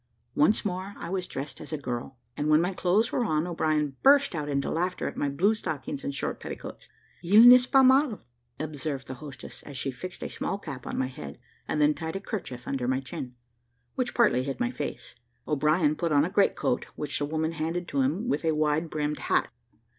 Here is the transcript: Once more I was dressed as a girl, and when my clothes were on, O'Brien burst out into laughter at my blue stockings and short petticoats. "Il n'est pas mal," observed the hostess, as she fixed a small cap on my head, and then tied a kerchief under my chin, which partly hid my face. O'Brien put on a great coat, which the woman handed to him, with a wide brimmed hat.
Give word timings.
Once 0.33 0.65
more 0.65 0.95
I 0.97 1.11
was 1.11 1.27
dressed 1.27 1.61
as 1.61 1.71
a 1.71 1.77
girl, 1.77 2.17
and 2.35 2.49
when 2.49 2.59
my 2.59 2.73
clothes 2.73 3.11
were 3.11 3.23
on, 3.23 3.45
O'Brien 3.45 3.97
burst 4.01 4.33
out 4.33 4.49
into 4.49 4.67
laughter 4.71 5.07
at 5.07 5.15
my 5.15 5.29
blue 5.29 5.53
stockings 5.53 6.03
and 6.03 6.11
short 6.11 6.39
petticoats. 6.39 6.89
"Il 7.23 7.43
n'est 7.43 7.69
pas 7.71 7.85
mal," 7.85 8.19
observed 8.59 9.07
the 9.07 9.13
hostess, 9.21 9.61
as 9.61 9.77
she 9.77 9.91
fixed 9.91 10.23
a 10.23 10.27
small 10.27 10.57
cap 10.57 10.87
on 10.87 10.97
my 10.97 11.05
head, 11.05 11.37
and 11.67 11.79
then 11.79 11.93
tied 11.93 12.15
a 12.15 12.19
kerchief 12.19 12.67
under 12.67 12.87
my 12.87 12.99
chin, 12.99 13.35
which 13.93 14.15
partly 14.15 14.41
hid 14.41 14.59
my 14.59 14.71
face. 14.71 15.13
O'Brien 15.47 15.95
put 15.95 16.11
on 16.11 16.25
a 16.25 16.31
great 16.31 16.55
coat, 16.55 16.85
which 16.95 17.19
the 17.19 17.25
woman 17.25 17.51
handed 17.51 17.87
to 17.89 18.01
him, 18.01 18.27
with 18.27 18.43
a 18.43 18.53
wide 18.55 18.89
brimmed 18.89 19.19
hat. 19.19 19.51